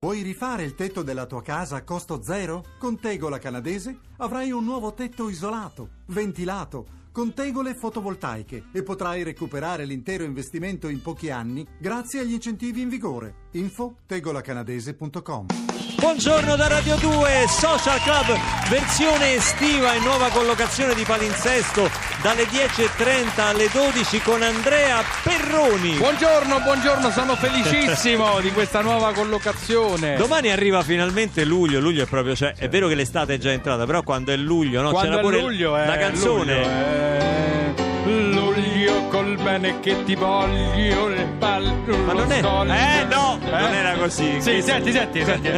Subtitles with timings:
[0.00, 2.64] Vuoi rifare il tetto della tua casa a costo zero?
[2.78, 9.84] Con Tegola Canadese avrai un nuovo tetto isolato, ventilato, con tegole fotovoltaiche e potrai recuperare
[9.84, 13.48] l'intero investimento in pochi anni grazie agli incentivi in vigore.
[13.54, 18.36] Info tegolacanadese.com Buongiorno da Radio 2, Social Club,
[18.68, 21.90] versione estiva e nuova collocazione di palinsesto
[22.22, 25.96] dalle 10.30 alle 12 con Andrea Perroni.
[25.96, 30.16] Buongiorno, buongiorno, sono felicissimo di questa nuova collocazione.
[30.16, 33.84] Domani arriva finalmente luglio, luglio è proprio, cioè, è vero che l'estate è già entrata,
[33.84, 34.90] però quando è luglio, no?
[34.90, 36.54] Quando C'era è pure luglio, la eh, canzone.
[36.54, 37.67] luglio, eh.
[39.10, 41.72] Col bene che ti voglio le palle
[42.04, 42.40] Ma non è.
[42.40, 42.72] scoglio.
[42.72, 44.40] Eh no, non era così.
[44.40, 45.50] Sì, senti, senti, senti.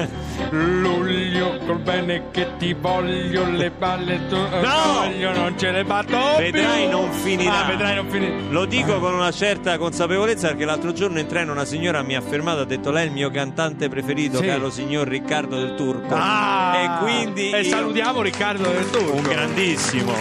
[0.50, 6.82] Luglio col bene che ti voglio le palle tu voglio non ce le batto Vedrai
[6.88, 6.90] più.
[6.90, 7.64] non finirà.
[7.64, 8.34] Ah, vedrai non finirà.
[8.48, 12.20] Lo dico con una certa consapevolezza perché l'altro giorno in treno una signora mi ha
[12.20, 14.46] fermato ha detto lei è il mio cantante preferito, Sì.
[14.46, 16.14] caro signor Riccardo del Turco.
[16.16, 19.12] Ah, e quindi e io- salutiamo Riccardo del Turco.
[19.14, 20.12] un grandissimo.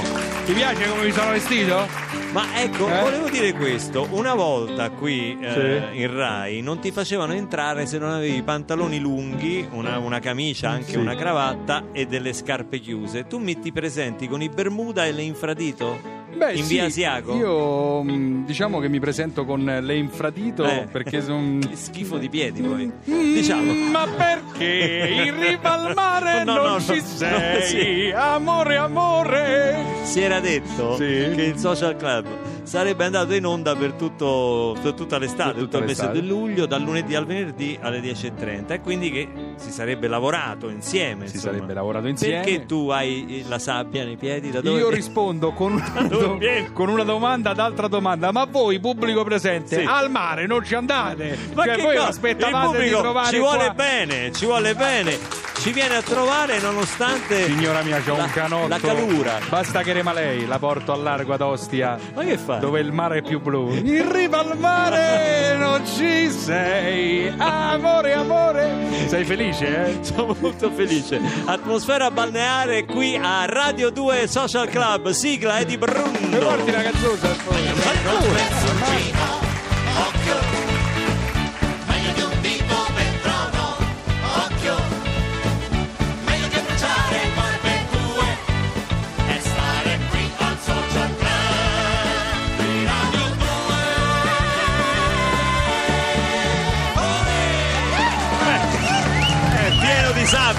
[0.46, 1.99] Ti piace come mi sono vestito?
[2.32, 3.02] Ma ecco, Eh?
[3.02, 6.00] volevo dire questo, una volta qui eh, Sì.
[6.02, 10.70] in Rai non ti facevano entrare se non avevi i pantaloni lunghi, una, una camicia,
[10.70, 10.98] anche Sì.
[10.98, 13.26] una cravatta e delle scarpe chiuse.
[13.28, 16.18] Tu mi ti presenti con i Bermuda e le infradito?
[16.40, 17.36] Beh, in sì, via Asiago?
[17.36, 20.88] Io mh, diciamo che mi presento con le infradito Eh.
[20.90, 21.60] perché sono.
[21.74, 22.90] Schifo di piedi poi.
[23.04, 23.74] Diciamo.
[23.92, 27.62] Ma perché in riva al mare No, non no, ci no, sei?
[27.64, 28.12] sì.
[28.16, 29.76] Amore, amore.
[30.04, 31.34] Si era detto Sì.
[31.36, 32.26] che il social club
[32.70, 36.68] sarebbe andato in onda per, tutto, per tutta l'estate, Per tutto il mese di luglio,
[36.68, 41.28] dal lunedì al venerdì alle 10.30 e quindi che si sarebbe lavorato insieme.
[41.28, 41.54] Si insomma.
[41.56, 42.44] sarebbe lavorato insieme.
[42.44, 44.52] Perché tu hai la sabbia nei piedi?
[44.52, 44.96] Da dove Io viene?
[44.96, 46.38] rispondo con una, do-
[46.74, 48.32] con una domanda ad altra domanda.
[48.32, 49.86] Ma voi, pubblico presente, Sì.
[49.88, 51.38] al mare non ci andate?
[51.56, 52.08] Ma cioè, che voi cosa?
[52.10, 55.18] aspettavate di trovare ci vuole qua- bene, ci vuole bene.
[55.60, 58.68] Ci viene a trovare nonostante Signora mia, c'ho la, un canotto.
[58.70, 59.40] la calura.
[59.50, 62.00] Basta che rema lei, la porto al largo ad Ostia.
[62.14, 62.60] Ma che fai?
[62.62, 63.70] Dove il mare è più blu.
[63.74, 67.34] In riva al mare non ci sei.
[67.38, 68.74] Amore, amore.
[69.08, 69.98] Sei felice, eh?
[70.06, 71.20] Sono molto felice.
[71.44, 77.36] Atmosfera balneare qui a Radio 2 Social Club, sigla Edi Mi porti la cazzosa al
[77.46, 79.19] Occhio,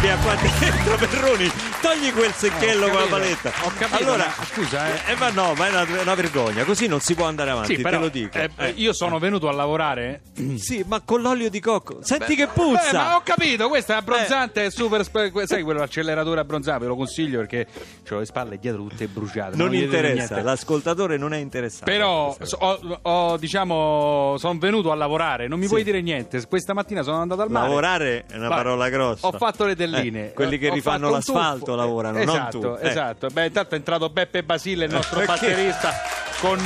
[0.00, 1.50] sabbia qua dentro, Perroni.
[1.81, 3.53] Togli quel secchello Ho con la paletta.
[3.62, 5.12] ho capito, Allora, ma scusa, eh.
[5.12, 6.65] eh, ma no, ma è una, una vergogna.
[6.65, 8.37] Così non si può andare avanti, Sì, però, te lo dico.
[8.39, 10.22] eh, Eh, io sono venuto a lavorare.
[10.60, 11.99] Sì, ma con l'olio di cocco.
[12.03, 12.93] Senti che Eh, puzza.
[12.93, 15.05] ma ho capito, questo è abbronzante, è super.
[15.47, 16.81] sai quell'acceleratore abbronzante?
[16.83, 17.66] Ve lo consiglio perché
[18.10, 19.56] ho le spalle dietro tutte bruciate.
[19.56, 21.84] non dico interessa, l'ascoltatore non è interessato.
[21.84, 25.71] Però ho, ho, diciamo, sono venuto a lavorare, non mi Sì.
[25.71, 26.44] puoi dire niente.
[26.47, 27.66] Questa mattina sono andato al mare.
[27.69, 29.27] Lavorare è una Ma- parola grossa.
[29.27, 30.28] Ho fatto le telline.
[30.28, 32.78] Eh, quelli che Ho rifanno l'asfalto lavorano, non esatto, tu.
[32.81, 32.89] Eh.
[32.89, 35.33] Esatto, Beh, intanto è entrato Beppe Basile, il nostro Perché?
[35.33, 35.93] batterista,
[36.41, 36.59] con,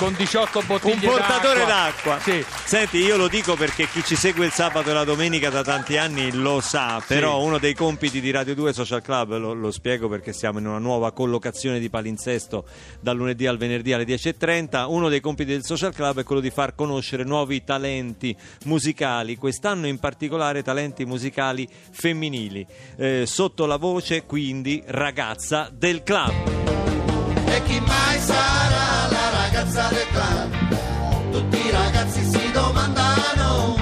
[0.00, 2.18] con 18 bottiglie un portatore d'acqua.
[2.20, 2.42] Sì.
[2.64, 5.98] Senti, io lo dico perché chi ci segue il sabato e la domenica da tanti
[5.98, 10.08] anni lo sa, però uno dei compiti di Radio 2 Social Club, lo, lo spiego
[10.08, 12.64] perché siamo in una nuova collocazione di palinsesto
[12.98, 16.48] dal lunedì al venerdì alle 10.30, uno dei compiti del Social Club è quello di
[16.50, 18.34] far conoscere nuovi talenti
[18.64, 22.66] musicali, quest'anno in particolare talenti musicali femminili,
[22.96, 26.32] eh, sotto la voce quindi ragazza del club.
[27.44, 28.89] E chi mai sarà
[29.60, 31.32] la ragazza del club?
[31.32, 33.76] Tutti i ragazzi si domandano,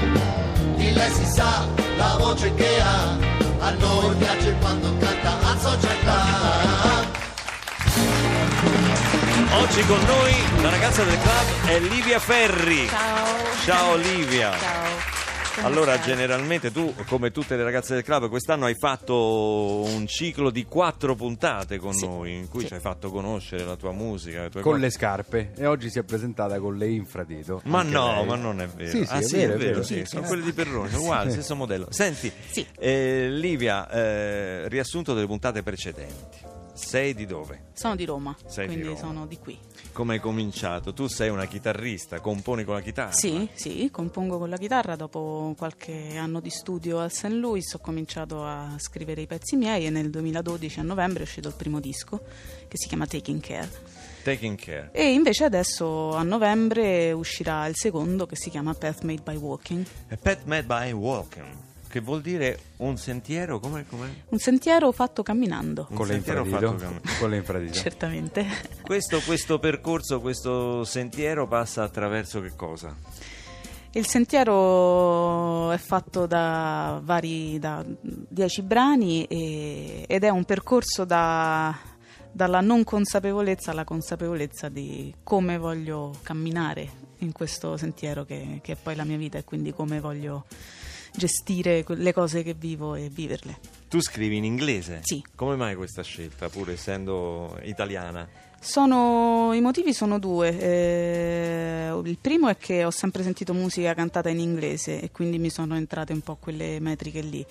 [0.75, 1.67] di lei si sa
[1.97, 3.17] la voce che ha,
[3.61, 7.07] a noi piace quando canta social club.
[9.61, 12.89] Oggi con noi la ragazza del club è Livia Ferri.
[12.89, 13.27] Ciao.
[13.65, 14.59] Ciao Livia.
[14.59, 15.18] Ciao.
[15.63, 20.65] Allora, generalmente tu, come tutte le ragazze del club, quest'anno hai fatto un ciclo di
[20.65, 22.07] quattro puntate con Sì.
[22.07, 22.69] noi, in cui Sì.
[22.69, 24.85] ci hai fatto conoscere la tua musica, le tue Con cose.
[24.85, 27.61] le scarpe e oggi si è presentata con le infradito.
[27.65, 28.27] Ma no, lei.
[28.27, 28.91] ma non è vero.
[28.91, 29.83] Sì, sì, ah, è sì, vero, è è vero, vero.
[29.83, 30.29] sì, Sì, sono sì.
[30.29, 31.87] quelli di Perroni, sono uguali, stesso modello.
[31.91, 32.67] Senti, Sì.
[32.79, 36.39] eh, Livia, eh, riassunto delle puntate precedenti.
[36.73, 37.65] Sei di dove?
[37.75, 38.99] Sono di Roma, Sei di quindi Roma.
[39.07, 39.59] sono di qui.
[39.93, 40.93] Come hai cominciato?
[40.93, 43.13] Tu sei una chitarrista, componi con la chitarra?
[43.13, 44.95] Sì, sì, compongo con la chitarra.
[44.95, 47.27] Dopo qualche anno di studio al St.
[47.31, 51.49] Louis ho cominciato a scrivere i pezzi miei e nel 2012 a novembre è uscito
[51.49, 52.21] il primo disco
[52.69, 53.69] che si chiama Taking Care.
[54.23, 54.91] Taking care.
[54.93, 59.87] E invece adesso a novembre uscirà il secondo che si chiama Path Made by Walking.
[60.11, 61.47] A pet made by walking.
[61.89, 64.09] Che vuol dire un sentiero, come com'è?
[64.29, 66.79] Un sentiero fatto camminando, Un Con le sentiero infradito.
[66.79, 67.73] fatto cam- Con le infradito.
[67.73, 68.47] certamente.
[68.83, 72.95] Questo, questo percorso, questo sentiero passa attraverso che cosa?
[73.93, 81.77] Il sentiero è fatto da vari, da dieci brani e- ed è un percorso da-
[82.31, 88.77] dalla non consapevolezza alla consapevolezza di come voglio camminare in questo sentiero che, che è
[88.81, 90.45] poi la mia vita e quindi come voglio
[91.19, 93.59] gestire le cose che vivo e viverle.
[93.89, 95.01] Tu scrivi in inglese?
[95.03, 95.23] Sì.
[95.35, 98.27] Come mai questa scelta, pur essendo italiana?
[98.61, 100.59] Sono- I motivi sono due.
[100.59, 105.51] Eh, il primo è che ho sempre sentito musica cantata in inglese e quindi mi
[105.51, 107.45] sono entrate un po' quelle metriche lì.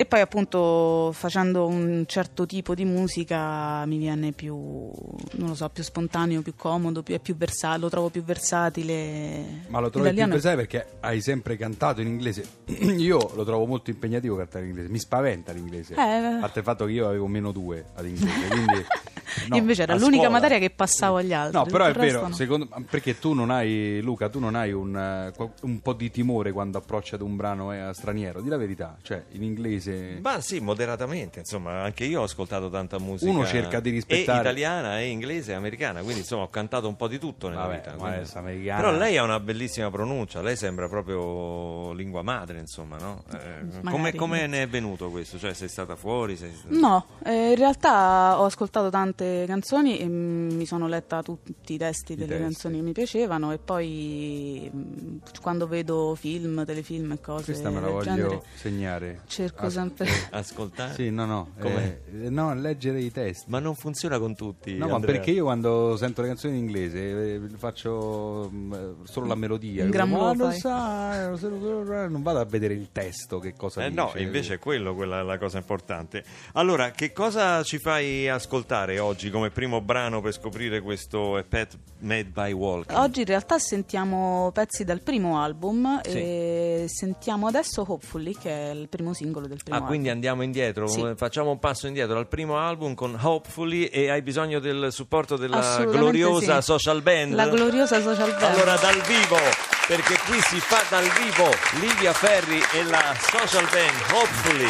[0.00, 5.68] E poi appunto facendo un certo tipo di musica mi viene più, non lo so,
[5.68, 9.64] più spontaneo, più comodo, più, è più versa- lo trovo più versatile.
[9.68, 12.46] Ma lo trovi più pesante perché hai sempre cantato in inglese.
[12.96, 14.88] Io lo trovo molto impegnativo cantare in inglese.
[14.90, 15.92] Mi spaventa l'inglese.
[15.92, 18.48] Eh, A parte il fatto che io avevo meno due ad inglese.
[18.48, 18.84] Quindi,
[19.50, 20.30] no, Invece era l'unica scuola.
[20.30, 21.58] materia che passavo agli altri.
[21.58, 22.32] No, però è vero, no.
[22.34, 26.52] secondo, perché tu non hai, Luca, tu non hai un, eh, un po' di timore
[26.52, 29.89] quando approcci ad un brano eh, straniero, di la verità, cioè in inglese...
[30.22, 33.30] Ma sì, moderatamente, insomma, anche io ho ascoltato tanta musica.
[33.30, 36.96] Uno cerca di rispettare- E italiana, e inglese, e americana, quindi insomma ho cantato un
[36.96, 37.90] po' di tutto nella Vabbè, vita.
[37.96, 42.96] ma quindi- americana- Però lei ha una bellissima pronuncia, lei sembra proprio lingua madre, insomma,
[42.98, 43.24] no?
[43.32, 45.38] Eh, come, come ne è venuto questo?
[45.38, 46.36] Cioè, sei stata fuori?
[46.36, 46.52] Sei...
[46.68, 52.14] No, eh, in realtà ho ascoltato tante canzoni e mi sono letta tutti i testi
[52.14, 52.42] delle testi.
[52.42, 57.80] canzoni che mi piacevano e poi mm, quando vedo film, telefilm e cose Questa me
[57.80, 59.20] la voglio genere segnare.
[59.26, 60.08] cerco As- sempre...
[60.30, 60.94] Ascoltare?
[60.94, 61.50] Sì, no, no.
[61.58, 62.00] Com'è?
[62.24, 63.44] eh, no, leggere i testi.
[63.48, 64.76] Ma non funziona con tutti.
[64.76, 65.16] No, ma Andrea.
[65.16, 69.84] perché io quando sento le canzoni in inglese eh, faccio mm, eh, solo la melodia.
[69.84, 70.60] In gran Ma modo non fai.
[70.60, 74.00] sa, eh, non vado a vedere il testo che cosa Eh dice.
[74.00, 76.24] no, invece è quello quella la cosa importante.
[76.52, 82.28] Allora, che cosa ci fai ascoltare oggi come primo brano per scoprire questo Pet Made
[82.30, 82.98] by Walking?
[82.98, 86.10] Oggi in realtà sentiamo pezzi dal primo album Sì.
[86.16, 90.12] e sentiamo adesso Hopefully che è il primo singolo del primo Ah, quindi album.
[90.14, 91.12] andiamo indietro, Sì.
[91.16, 95.84] facciamo un passo indietro al primo album con Hopefully e hai bisogno del supporto della
[95.84, 96.70] gloriosa sì.
[96.72, 97.34] social band?
[97.34, 98.54] La gloriosa social band.
[98.54, 99.38] Allora dal vivo,
[99.86, 101.48] perché qui si fa dal vivo
[101.80, 104.68] Livia Ferri e la social band Hopefully.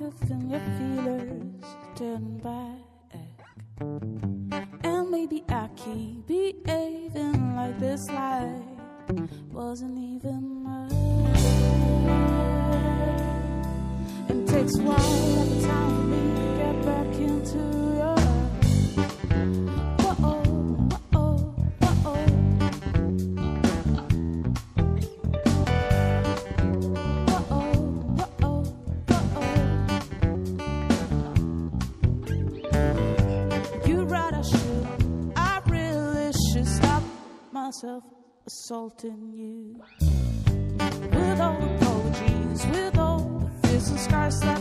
[0.00, 1.64] Of them, your feelers
[1.94, 2.84] turn back.
[4.82, 8.62] And maybe I keep behaving like this life
[9.50, 10.90] wasn't even mine.
[14.28, 17.58] It takes a while every time for me to get back into
[17.96, 18.13] your
[37.84, 38.04] myself
[38.46, 39.82] assaulting you.
[41.10, 44.58] With all the apologies, with all the fears and scars that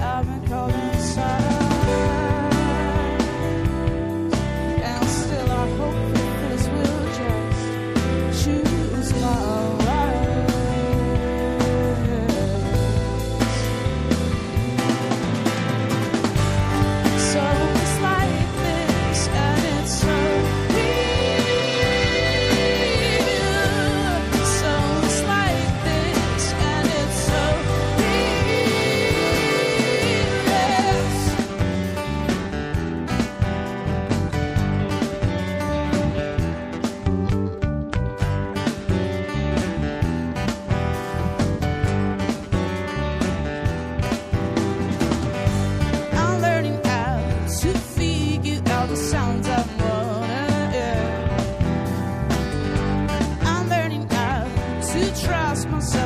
[0.00, 1.63] I've been calling inside.
[54.94, 56.03] To trust myself,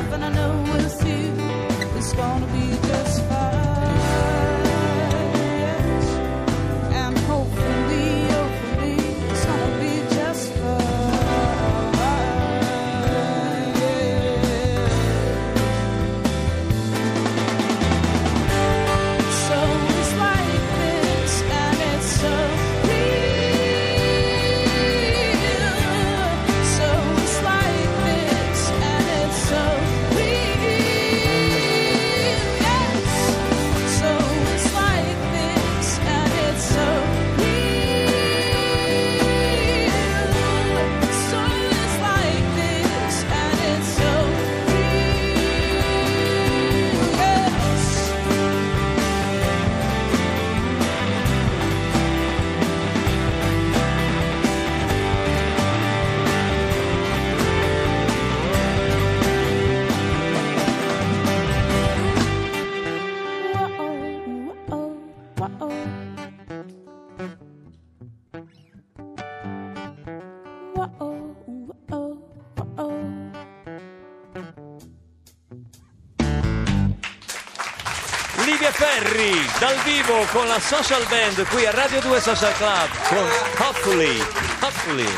[78.79, 83.27] Ferri dal vivo con la social band qui a Radio 2 Social Club con
[83.67, 84.17] Hopefully,
[84.61, 85.09] Hopefully.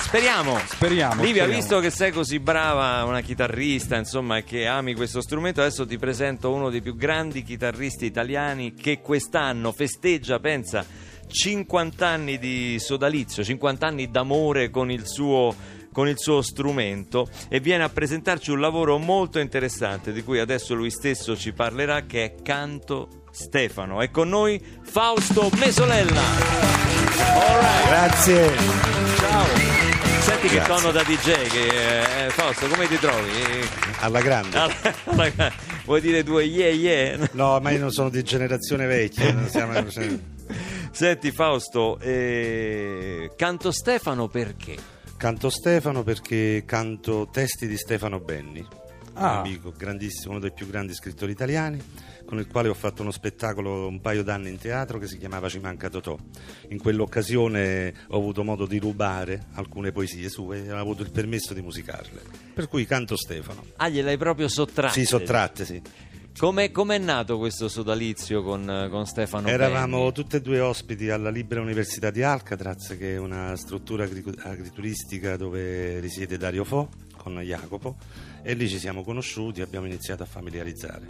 [0.00, 0.58] Speriamo.
[0.66, 1.52] Speriamo, Livia, speriamo.
[1.54, 5.96] visto che sei così brava, una chitarrista, insomma, e che ami questo strumento, adesso ti
[5.96, 10.84] presento uno dei più grandi chitarristi italiani che quest'anno festeggia, pensa,
[11.26, 15.54] 50 anni di sodalizio, 50 anni d'amore con il suo
[15.92, 20.74] con il suo strumento e viene a presentarci un lavoro molto interessante di cui adesso
[20.74, 24.00] lui stesso ci parlerà che è Canto Stefano.
[24.00, 26.22] È con noi Fausto Mesolella.
[27.16, 27.86] Right.
[27.88, 28.50] Grazie.
[29.18, 29.46] Ciao.
[30.20, 30.74] Senti che Grazie.
[30.74, 33.30] tono da DJ che eh, Fausto, come ti trovi?
[34.00, 34.56] Alla grande.
[34.58, 35.52] Alla- alla-
[35.84, 37.28] Vuoi dire due yeah yeah?
[37.32, 39.34] No, ma io non sono di generazione vecchia.
[40.90, 44.76] Senti Fausto, eh, canto Stefano perché?
[45.18, 48.64] Canto Stefano perché canto testi di Stefano Benni,
[49.14, 49.32] Ah.
[49.32, 51.82] un amico grandissimo, uno dei più grandi scrittori italiani,
[52.24, 55.48] con il quale ho fatto uno spettacolo un paio d'anni in teatro che si chiamava
[55.48, 56.16] Ci manca Totò.
[56.68, 61.52] In quell'occasione ho avuto modo di rubare alcune poesie sue e ho avuto il permesso
[61.52, 62.22] di musicarle.
[62.54, 63.64] Per cui canto Stefano.
[63.78, 65.00] Ah, gliel'hai proprio sottratte?
[65.00, 65.82] Sì, sottratte, sì.
[66.36, 70.12] Come è nato questo sodalizio con, con Stefano Eravamo Benni?
[70.12, 75.98] tutti e due ospiti alla Libera Università di Alcatraz, che è una struttura agrituristica dove
[75.98, 77.96] risiede Dario Fo con Jacopo,
[78.42, 81.06] e lì ci siamo conosciuti e abbiamo iniziato a familiarizzare.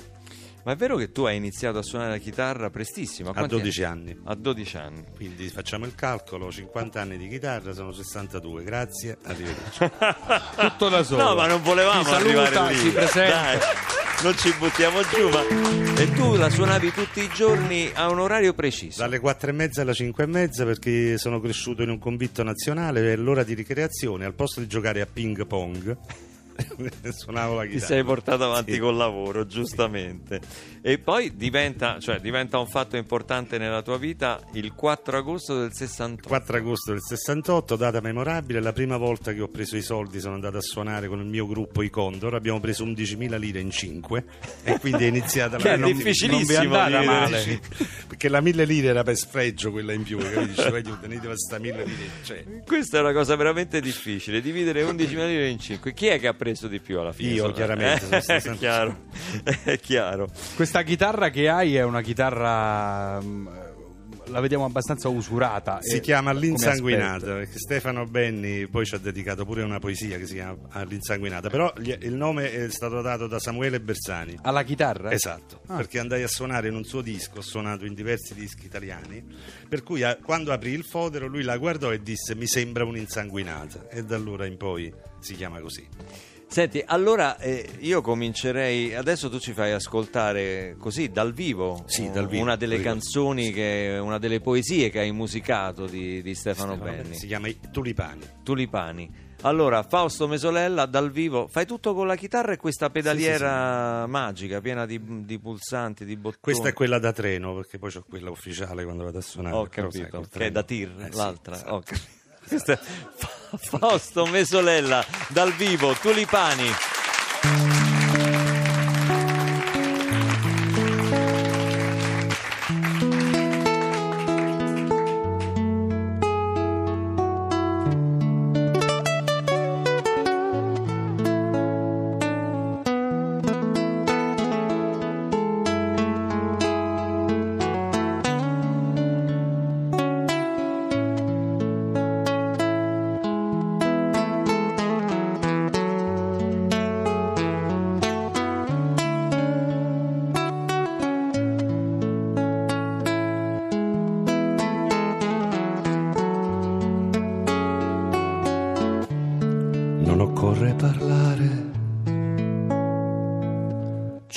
[0.64, 3.30] Ma è vero che tu hai iniziato a suonare la chitarra prestissimo?
[3.30, 4.18] A quanti 12 anni.
[4.24, 5.04] A 12 anni.
[5.14, 9.78] Quindi facciamo il calcolo, 50 anni di chitarra sono 62, grazie, arrivederci.
[10.56, 11.22] Tutto da solo.
[11.22, 12.78] No, ma non volevamo saluta, arrivare lì.
[12.80, 13.40] si presenta.
[13.40, 13.58] Dai,
[14.22, 15.42] non ci buttiamo giù, ma...
[15.96, 19.00] E tu la suonavi tutti i giorni a un orario preciso?
[19.00, 23.12] Dalle 4 e mezza alle 5 e mezza perché sono cresciuto in un convitto nazionale
[23.12, 25.96] e l'ora di ricreazione, al posto di giocare a ping pong,
[27.12, 27.86] suonavo la Ti chitarra.
[27.86, 28.78] sei portato avanti Sì.
[28.78, 30.40] col lavoro, giustamente.
[30.80, 35.70] E poi diventa, cioè, diventa un fatto importante nella tua vita il 4 agosto del
[35.72, 36.28] 68.
[36.28, 40.34] 4 agosto del 68, data memorabile, la prima volta che ho preso i soldi sono
[40.34, 44.24] andato a suonare con il mio gruppo I Condor, abbiamo preso 11.000 lire in 5
[44.64, 47.40] e quindi è iniziata Che è la difficilissimo non è andata male.
[47.40, 47.60] Sì,
[48.06, 52.10] perché la 1000 lire era per sfregio quella in più, tu tenete questa 1000 lire,
[52.22, 55.92] cioè, Questa è una cosa veramente difficile, dividere 11 lire in 5.
[55.92, 57.32] Chi è che ha preso di più alla fine?
[57.32, 58.96] Io, Sono- chiaramente, sono Eh, stato è chiaro,
[59.64, 60.28] è chiaro.
[60.56, 63.20] Questa chitarra che hai è una chitarra.
[63.20, 63.48] mm,
[64.30, 65.78] La vediamo abbastanza usurata.
[65.80, 70.58] si chiama perché Stefano Benni poi ci ha dedicato pure una poesia che si chiama
[70.70, 74.36] All'insanguinata, però gli- il nome è stato dato da Samuele Bersani.
[74.42, 75.12] Alla chitarra?
[75.12, 75.76] Esatto, Ah.
[75.76, 79.24] perché andai a suonare in un suo disco, ho suonato in diversi dischi italiani,
[79.66, 83.88] per cui a- quando aprì il fodero lui la guardò e disse mi sembra un'insanguinata
[83.88, 85.86] e da allora in poi si chiama così.
[86.50, 88.94] Senti, allora eh, io comincerei.
[88.94, 93.98] Adesso tu ci fai ascoltare così dal vivo, Sì, dal vivo, una delle canzoni, che,
[94.00, 97.14] una delle poesie che hai musicato di, di Stefano, Stefano Benni.
[97.14, 98.22] Si chiama Tulipani.
[98.42, 99.26] Tulipani.
[99.42, 104.84] Allora, Fausto Mesolella dal vivo, fai tutto con la chitarra e questa pedaliera magica, piena
[104.84, 106.38] di, di pulsanti, di bottoni.
[106.40, 109.54] Questa è quella da treno, perché poi ho quella ufficiale quando vado a suonare.
[109.54, 111.54] Ho sai, capito, col che è da tir, Eh sì, l'altra.
[111.54, 111.74] esatto.
[111.74, 112.16] ho capito.
[113.56, 116.97] Fausto Mesolella dal vivo, Tulipani.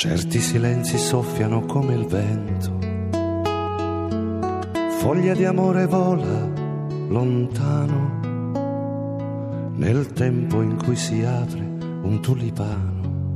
[0.04, 2.80] Certi silenzi soffiano come il vento.
[4.98, 6.50] Foglia di amore vola
[7.08, 8.20] lontano
[9.76, 11.62] nel tempo in cui si apre
[12.02, 13.34] un tulipano.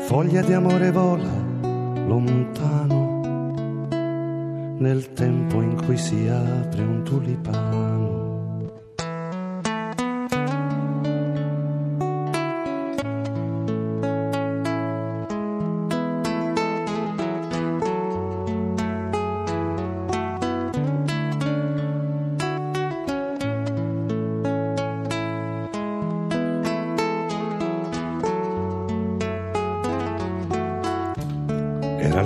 [0.00, 1.32] Foglia di amore vola
[2.06, 3.22] lontano
[4.80, 8.23] nel tempo in cui si apre un tulipano.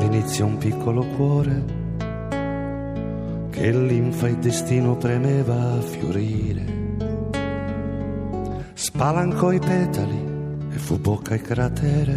[0.09, 1.65] All'inizio un piccolo cuore
[3.51, 6.65] che linfa e destino premeva a fiorire.
[8.73, 10.25] Spalancò i petali
[10.71, 12.17] e fu bocca e cratere.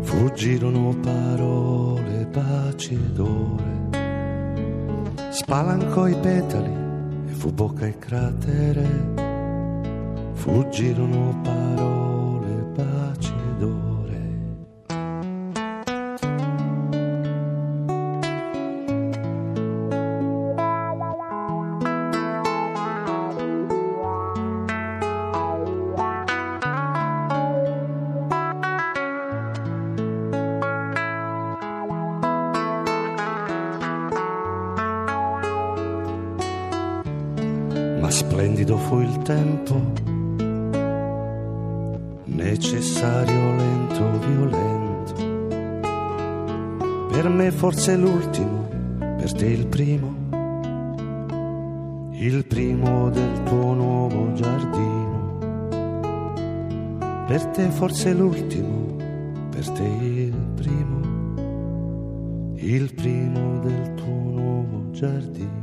[0.00, 3.88] Fuggirono parole, pace ed ore.
[5.28, 6.72] Spalancò i petali
[7.28, 8.88] e fu bocca e cratere.
[10.32, 13.39] Fuggirono parole, pace
[39.70, 39.92] tempo,
[42.24, 45.14] necessario, lento, violento.
[47.10, 50.14] Per me forse l'ultimo, per te il primo,
[52.12, 55.38] il primo del tuo nuovo giardino.
[57.26, 58.96] Per te forse l'ultimo,
[59.50, 61.00] per te il primo,
[62.56, 65.59] il primo del tuo nuovo giardino.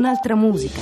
[0.00, 0.80] Un'altra musica.